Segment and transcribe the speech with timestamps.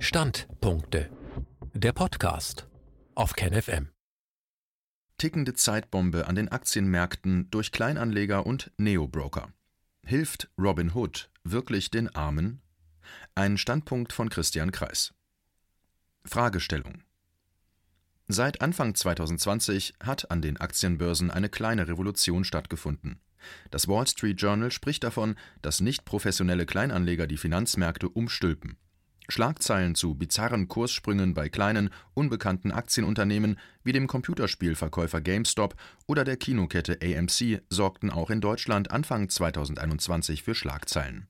[0.00, 1.10] Standpunkte.
[1.74, 2.68] Der Podcast
[3.16, 3.88] auf KenFM.
[5.18, 9.52] Tickende Zeitbombe an den Aktienmärkten durch Kleinanleger und Neobroker.
[10.06, 12.62] Hilft Robin Hood wirklich den Armen?
[13.34, 15.14] Ein Standpunkt von Christian Kreis.
[16.24, 17.02] Fragestellung.
[18.28, 23.20] Seit Anfang 2020 hat an den Aktienbörsen eine kleine Revolution stattgefunden.
[23.72, 28.78] Das Wall Street Journal spricht davon, dass nicht professionelle Kleinanleger die Finanzmärkte umstülpen.
[29.28, 35.74] Schlagzeilen zu bizarren Kurssprüngen bei kleinen, unbekannten Aktienunternehmen wie dem Computerspielverkäufer GameStop
[36.06, 41.28] oder der Kinokette AMC sorgten auch in Deutschland Anfang 2021 für Schlagzeilen.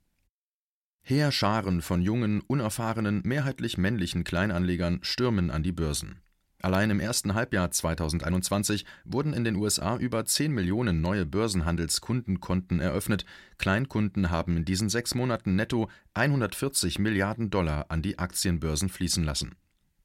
[1.03, 6.21] Heerscharen von jungen, unerfahrenen, mehrheitlich männlichen Kleinanlegern stürmen an die Börsen.
[6.61, 13.25] Allein im ersten Halbjahr 2021 wurden in den USA über 10 Millionen neue Börsenhandelskundenkonten eröffnet,
[13.59, 19.55] Kleinkunden haben in diesen sechs Monaten netto 140 Milliarden Dollar an die Aktienbörsen fließen lassen.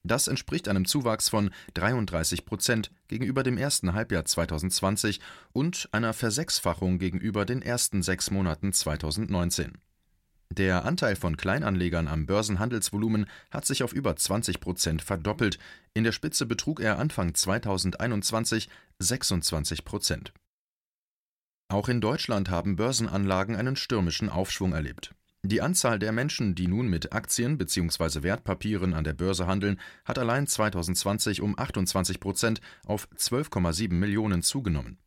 [0.04, 5.22] Das entspricht einem Zuwachs von 33 Prozent gegenüber dem ersten Halbjahr 2020
[5.54, 9.74] und einer Versechsfachung gegenüber den ersten sechs Monaten 2019
[10.56, 15.60] der Anteil von Kleinanlegern am Börsenhandelsvolumen hat sich auf über 20 Prozent verdoppelt,
[15.94, 20.34] in der Spitze betrug er Anfang 2021 26 Prozent.
[21.70, 25.14] Auch in Deutschland haben Börsenanlagen einen stürmischen Aufschwung erlebt.
[25.44, 28.24] Die Anzahl der Menschen, die nun mit Aktien bzw.
[28.24, 34.98] Wertpapieren an der Börse handeln, hat allein 2020 um 28 Prozent auf 12,7 Millionen zugenommen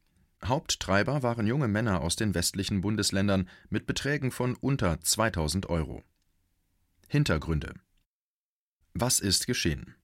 [0.49, 6.03] Haupttreiber waren junge Männer aus den westlichen Bundesländern mit Beträgen von unter 2000 Euro.
[7.09, 7.75] Hintergründe
[8.95, 9.95] Was ist geschehen?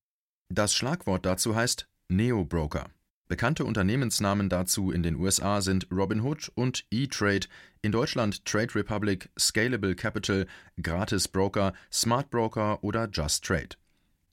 [0.48, 2.90] Das Schlagwort dazu heißt Neo-Broker.
[3.28, 7.46] Bekannte Unternehmensnamen dazu in den USA sind Robinhood und E-Trade,
[7.80, 10.46] in Deutschland Trade Republic, Scalable Capital,
[10.82, 13.70] Gratis Broker, Smart Broker oder Just Trade.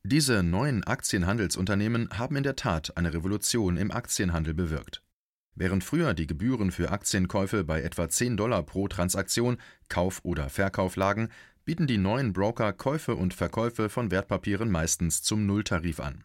[0.03, 5.01] Diese neuen Aktienhandelsunternehmen haben in der Tat eine Revolution im Aktienhandel bewirkt.
[5.59, 9.57] Während früher die Gebühren für Aktienkäufe bei etwa 10 Dollar pro Transaktion
[9.89, 11.27] (Kauf oder Verkauf) lagen,
[11.65, 16.23] bieten die neuen Broker Käufe und Verkäufe von Wertpapieren meistens zum Nulltarif an.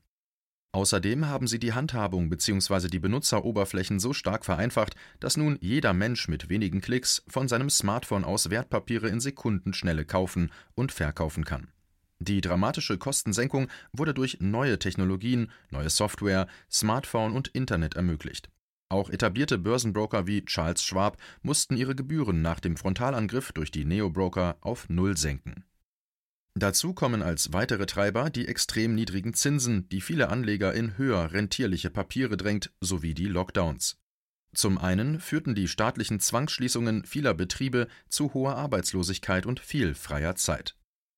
[0.70, 2.86] Außerdem haben sie die Handhabung bzw.
[2.86, 8.22] die Benutzeroberflächen so stark vereinfacht, dass nun jeder Mensch mit wenigen Klicks von seinem Smartphone
[8.22, 11.72] aus Wertpapiere in Sekundenschnelle kaufen und verkaufen kann.
[12.20, 18.48] Die dramatische Kostensenkung wurde durch neue Technologien, neue Software, Smartphone und Internet ermöglicht
[18.94, 24.56] auch etablierte Börsenbroker wie Charles Schwab mussten ihre Gebühren nach dem Frontalangriff durch die Neobroker
[24.60, 25.64] auf Null senken.
[26.56, 31.90] Dazu kommen als weitere Treiber die extrem niedrigen Zinsen, die viele Anleger in höher rentierliche
[31.90, 33.98] Papiere drängt, sowie die Lockdowns.
[34.54, 40.76] Zum einen führten die staatlichen Zwangsschließungen vieler Betriebe zu hoher Arbeitslosigkeit und viel freier Zeit.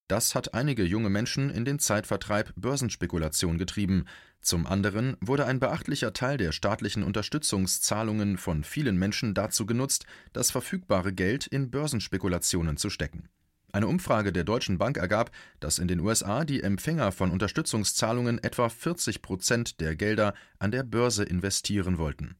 [0.08, 4.06] Das hat einige junge Menschen in den Zeitvertreib Börsenspekulation getrieben,
[4.40, 10.52] zum anderen wurde ein beachtlicher Teil der staatlichen Unterstützungszahlungen von vielen Menschen dazu genutzt, das
[10.52, 13.28] verfügbare Geld in Börsenspekulationen zu stecken.
[13.72, 18.68] Eine Umfrage der Deutschen Bank ergab, dass in den USA die Empfänger von Unterstützungszahlungen etwa
[18.68, 22.36] 40 Prozent der Gelder an der Börse investieren wollten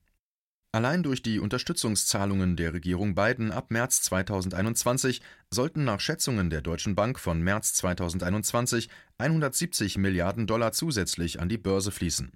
[0.77, 6.95] Allein durch die Unterstützungszahlungen der Regierung Biden ab März 2021 sollten nach Schätzungen der Deutschen
[6.95, 12.31] Bank von März 2021 170 Milliarden Dollar zusätzlich an die Börse fließen.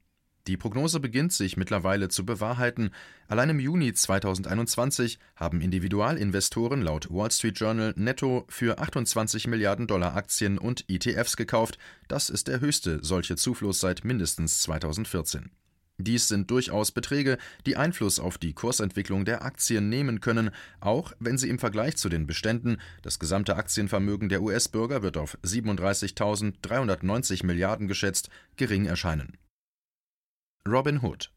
[0.47, 2.93] Die Prognose beginnt sich mittlerweile zu bewahrheiten.
[3.29, 10.17] Allein im Juni 2021 haben Individualinvestoren laut Wall Street Journal netto für 28 Milliarden Dollar
[10.17, 11.77] Aktien und ETFs gekauft.
[12.09, 15.51] Das ist der höchste solche Zufluss seit mindestens 2014.
[16.05, 20.51] Dies sind durchaus Beträge, die Einfluss auf die Kursentwicklung der Aktien nehmen können,
[20.81, 25.39] auch wenn sie im Vergleich zu den Beständen das gesamte Aktienvermögen der US-Bürger wird auf
[25.45, 29.39] 37.390 Milliarden geschätzt, gering erscheinen.
[30.69, 31.33] Robin Hood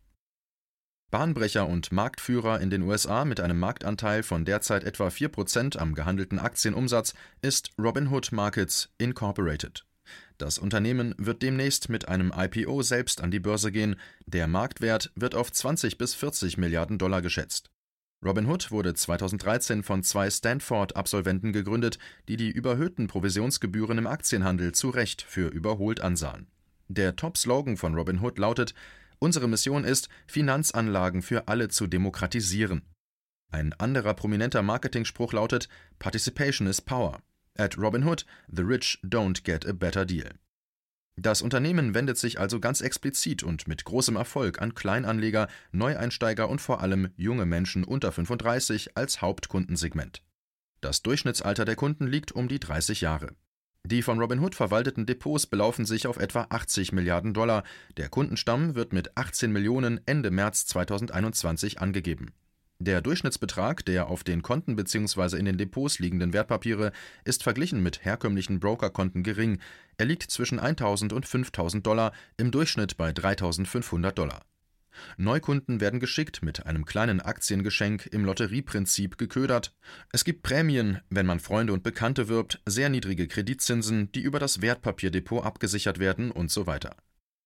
[1.14, 6.40] Bahnbrecher und Marktführer in den USA mit einem Marktanteil von derzeit etwa 4% am gehandelten
[6.40, 7.14] Aktienumsatz
[7.44, 9.86] ist Robinhood Markets Incorporated.
[10.38, 13.96] Das Unternehmen wird demnächst mit einem IPO selbst an die Börse gehen,
[14.26, 17.70] der Marktwert wird auf 20 bis 40 Milliarden Dollar geschätzt.
[18.24, 22.00] Robinhood wurde 2013 von zwei Stanford-Absolventen gegründet,
[22.30, 26.48] die die überhöhten Provisionsgebühren im Aktienhandel zu Recht für überholt ansahen.
[26.88, 28.74] Der Top-Slogan von Robinhood lautet:
[29.20, 32.84] Unsere Mission ist, Finanzanlagen für alle zu demokratisieren.
[33.52, 35.68] Ein anderer prominenter Marketingspruch lautet:
[36.00, 37.22] Participation is Power.
[37.56, 40.32] At Robinhood, the rich don't get a better deal.
[41.16, 46.60] Das Unternehmen wendet sich also ganz explizit und mit großem Erfolg an Kleinanleger, Neueinsteiger und
[46.60, 50.24] vor allem junge Menschen unter 35 als Hauptkundensegment.
[50.82, 53.36] Das Durchschnittsalter der Kunden liegt um die 30 Jahre.
[53.86, 57.64] Die von Robinhood verwalteten Depots belaufen sich auf etwa 80 Milliarden Dollar.
[57.98, 62.34] Der Kundenstamm wird mit 18 Millionen Ende März 2021 angegeben.
[62.86, 65.38] Der Durchschnittsbetrag der auf den Konten bzw.
[65.38, 66.92] in den Depots liegenden Wertpapiere
[67.24, 69.60] ist verglichen mit herkömmlichen Brokerkonten gering.
[69.96, 74.42] Er liegt zwischen 1000 und 5000 Dollar, im Durchschnitt bei 3500 Dollar.
[75.16, 79.74] Neukunden werden geschickt mit einem kleinen Aktiengeschenk im Lotterieprinzip geködert.
[80.12, 84.62] Es gibt Prämien, wenn man Freunde und Bekannte wirbt, sehr niedrige Kreditzinsen, die über das
[84.62, 86.98] Wertpapierdepot abgesichert werden und so weiter.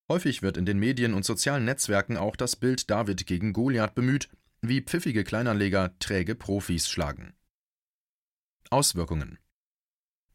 [0.10, 4.30] Häufig wird in den Medien und sozialen Netzwerken auch das Bild David gegen Goliath bemüht,
[4.62, 7.34] wie pfiffige Kleinanleger träge Profis schlagen.
[8.70, 9.40] Auswirkungen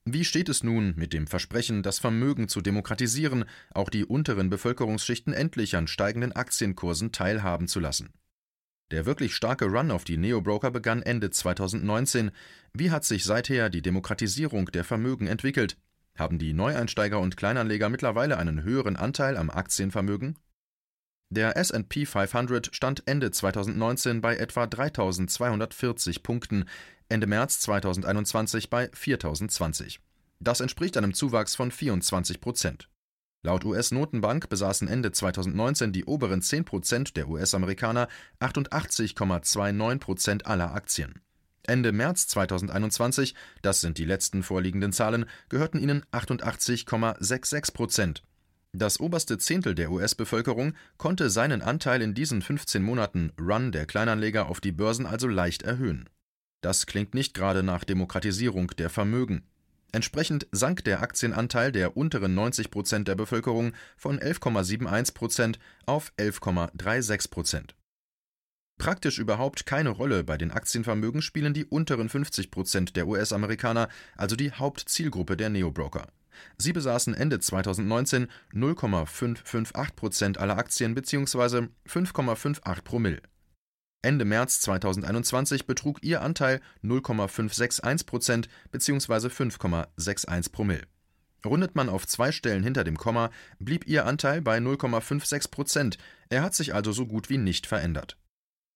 [0.05, 5.33] wie steht es nun mit dem Versprechen, das Vermögen zu demokratisieren, auch die unteren Bevölkerungsschichten
[5.33, 8.13] endlich an steigenden Aktienkursen teilhaben zu lassen?
[8.91, 12.33] Der wirklich starke Run auf die Neobroker begann Ende 2019.
[12.73, 15.79] Wie hat sich seither die Demokratisierung der Vermögen entwickelt?
[16.17, 20.37] Haben die Neueinsteiger und Kleinanleger mittlerweile einen höheren Anteil am Aktienvermögen?
[21.35, 26.67] Der SP 500 stand Ende 2019 bei etwa 3240 Punkten,
[27.09, 30.01] Ende März 2021 bei 4020.
[30.41, 32.91] Das entspricht einem Zuwachs von 24 Prozent.
[33.43, 38.09] Laut US-Notenbank besaßen Ende 2019 die oberen 10 Prozent der US-Amerikaner
[38.41, 41.23] 88,29 Prozent aller Aktien.
[41.63, 48.23] Ende März 2021, das sind die letzten vorliegenden Zahlen, gehörten ihnen 88,66 Prozent.
[48.75, 54.47] Das oberste Zehntel der US-Bevölkerung konnte seinen Anteil in diesen 15 Monaten Run der Kleinanleger
[54.49, 56.09] auf die Börsen also leicht erhöhen.
[56.63, 59.43] Das klingt nicht gerade nach Demokratisierung der Vermögen.
[59.93, 67.31] Entsprechend sank der Aktienanteil der unteren 90 Prozent der Bevölkerung von 11,71 Prozent auf 11,36
[67.31, 67.75] Prozent.
[68.79, 74.35] Praktisch überhaupt keine Rolle bei den Aktienvermögen spielen die unteren 50 Prozent der US-Amerikaner, also
[74.35, 76.09] die Hauptzielgruppe der Neobroker.
[76.59, 81.69] Sie besaßen Ende 2019 0,558 Prozent aller Aktien bzw.
[81.89, 83.23] 5,58 Promille.
[84.03, 89.29] Ende März 2021 betrug ihr Anteil 0,561 Prozent bzw.
[89.29, 90.87] 5,61 Promille.
[91.45, 95.99] Rundet man auf zwei Stellen hinter dem Komma, blieb ihr Anteil bei 0,56 Prozent,
[96.29, 98.17] er hat sich also so gut wie nicht verändert.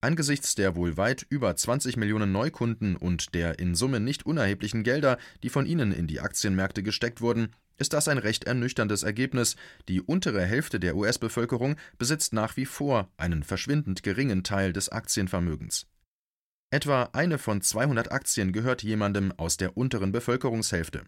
[0.07, 5.19] Angesichts der wohl weit über 20 Millionen Neukunden und der in Summe nicht unerheblichen Gelder,
[5.43, 9.57] die von ihnen in die Aktienmärkte gesteckt wurden, ist das ein recht ernüchterndes Ergebnis.
[9.89, 15.89] Die untere Hälfte der US-Bevölkerung besitzt nach wie vor einen verschwindend geringen Teil des Aktienvermögens.
[16.71, 21.03] Etwa eine von 200 Aktien gehört jemandem aus der unteren Bevölkerungshälfte.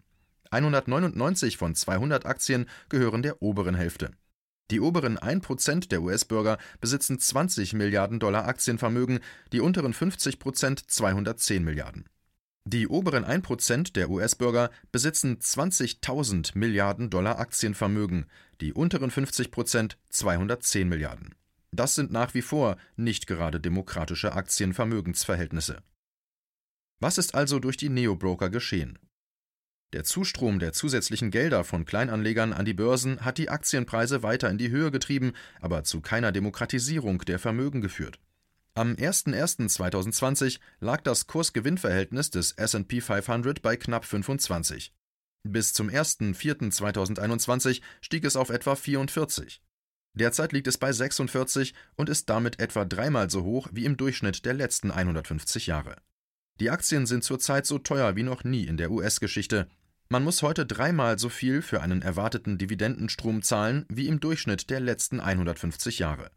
[0.51, 4.11] 199 von 200 Aktien gehören der oberen Hälfte.
[4.71, 9.19] Die oberen 1% der US-Bürger besitzen 20 Milliarden Dollar Aktienvermögen,
[9.51, 12.05] die unteren 50% 210 Milliarden.
[12.65, 18.27] Die oberen 1% der US-Bürger besitzen 20.000 Milliarden Dollar Aktienvermögen,
[18.61, 21.33] die unteren 50% 210 Milliarden.
[21.71, 25.81] Das sind nach wie vor nicht gerade demokratische Aktienvermögensverhältnisse.
[26.99, 28.99] Was ist also durch die Neobroker geschehen?
[29.91, 34.59] Der Zustrom der zusätzlichen Gelder von Kleinanlegern an die Börsen hat die Aktienpreise weiter in
[34.59, 38.19] die Höhe getrieben, aber zu keiner Demokratisierung der Vermögen geführt.
[38.75, 44.93] Am 01.01.2020 lag das Kurs-Gewinn-Verhältnis des SP 500 bei knapp 25.
[45.43, 49.61] Bis zum 01.04.2021 stieg es auf etwa 44.
[50.13, 54.45] Derzeit liegt es bei 46 und ist damit etwa dreimal so hoch wie im Durchschnitt
[54.45, 55.95] der letzten 150 Jahre.
[56.59, 59.69] Die Aktien sind zurzeit so teuer wie noch nie in der US-Geschichte.
[60.11, 64.79] Man muss heute dreimal so viel für einen erwarteten Dividendenstrom zahlen wie im Durchschnitt der
[64.79, 66.31] letzten 150 Jahre.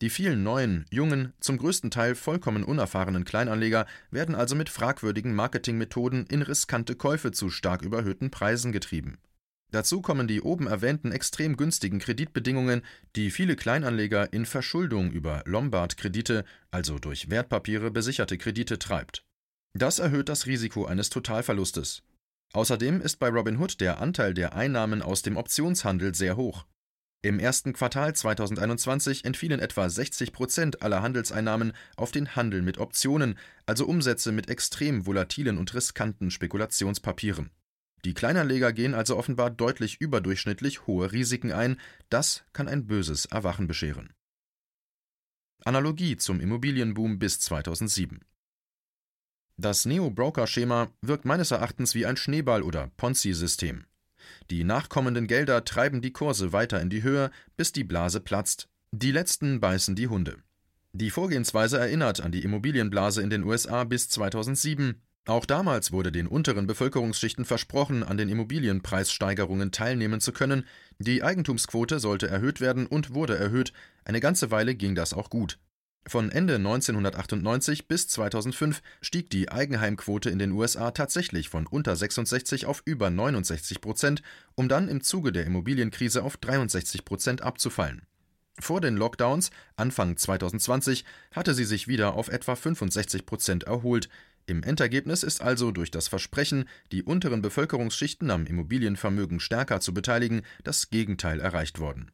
[0.00, 6.24] Die vielen neuen, jungen, zum größten Teil vollkommen unerfahrenen Kleinanleger werden also mit fragwürdigen Marketingmethoden
[6.28, 9.18] in riskante Käufe zu stark überhöhten Preisen getrieben.
[9.70, 12.80] Dazu kommen die oben erwähnten extrem günstigen Kreditbedingungen,
[13.16, 19.24] die viele Kleinanleger in Verschuldung über Lombard-Kredite, also durch Wertpapiere besicherte Kredite, treibt.
[19.74, 22.02] Das erhöht das Risiko eines Totalverlustes.
[22.54, 26.66] Außerdem ist bei Robinhood der Anteil der Einnahmen aus dem Optionshandel sehr hoch.
[27.20, 33.36] Im ersten Quartal 2021 entfielen etwa 60 Prozent aller Handelseinnahmen auf den Handel mit Optionen,
[33.66, 37.50] also Umsätze mit extrem volatilen und riskanten Spekulationspapieren.
[38.04, 43.66] Die Kleinanleger gehen also offenbar deutlich überdurchschnittlich hohe Risiken ein, das kann ein böses Erwachen
[43.66, 44.12] bescheren.
[45.64, 48.20] Analogie zum Immobilienboom bis 2007
[49.56, 53.84] Das Neo-Broker-Schema wirkt meines Erachtens wie ein Schneeball- oder Ponzi-System.
[54.50, 58.68] Die nachkommenden Gelder treiben die Kurse weiter in die Höhe, bis die Blase platzt.
[58.90, 60.38] Die letzten beißen die Hunde.
[60.92, 65.00] Die Vorgehensweise erinnert an die Immobilienblase in den USA bis 2007.
[65.26, 70.66] Auch damals wurde den unteren Bevölkerungsschichten versprochen, an den Immobilienpreissteigerungen teilnehmen zu können,
[70.98, 73.72] die Eigentumsquote sollte erhöht werden und wurde erhöht,
[74.04, 75.58] eine ganze Weile ging das auch gut.
[76.06, 82.66] Von Ende 1998 bis 2005 stieg die Eigenheimquote in den USA tatsächlich von unter 66
[82.66, 84.22] auf über 69 Prozent,
[84.54, 88.02] um dann im Zuge der Immobilienkrise auf 63 Prozent abzufallen.
[88.60, 94.08] Vor den Lockdowns Anfang 2020 hatte sie sich wieder auf etwa 65 Prozent erholt.
[94.46, 100.42] Im Endergebnis ist also durch das Versprechen, die unteren Bevölkerungsschichten am Immobilienvermögen stärker zu beteiligen,
[100.62, 102.10] das Gegenteil erreicht worden.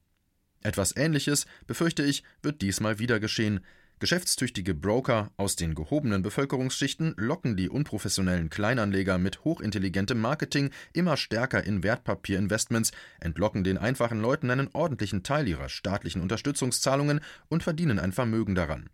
[0.63, 3.61] Etwas Ähnliches, befürchte ich, wird diesmal wieder geschehen.
[4.01, 11.63] Geschäftstüchtige Broker aus den gehobenen Bevölkerungsschichten locken die unprofessionellen Kleinanleger mit hochintelligentem Marketing immer stärker
[11.65, 18.13] in Wertpapierinvestments, entlocken den einfachen Leuten einen ordentlichen Teil ihrer staatlichen Unterstützungszahlungen und verdienen ein
[18.13, 18.89] Vermögen daran.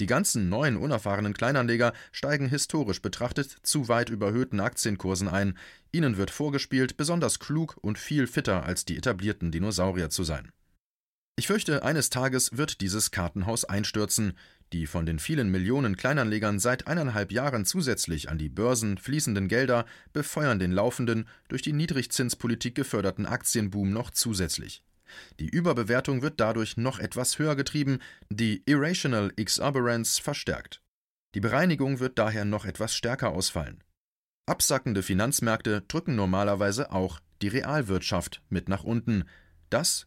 [0.00, 5.58] Die ganzen neuen unerfahrenen Kleinanleger steigen historisch betrachtet zu weit überhöhten Aktienkursen ein.
[5.92, 10.50] Ihnen wird vorgespielt, besonders klug und viel fitter als die etablierten Dinosaurier zu sein.
[11.38, 14.38] Ich fürchte, eines Tages wird dieses Kartenhaus einstürzen.
[14.72, 19.84] Die von den vielen Millionen Kleinanlegern seit eineinhalb Jahren zusätzlich an die Börsen fließenden Gelder
[20.14, 24.82] befeuern den laufenden, durch die Niedrigzinspolitik geförderten Aktienboom noch zusätzlich.
[25.38, 28.00] Die Überbewertung wird dadurch noch etwas höher getrieben,
[28.30, 30.80] die Irrational Exuberance verstärkt.
[31.34, 33.84] Die Bereinigung wird daher noch etwas stärker ausfallen.
[34.46, 39.24] Absackende Finanzmärkte drücken normalerweise auch die Realwirtschaft mit nach unten.
[39.68, 40.06] Das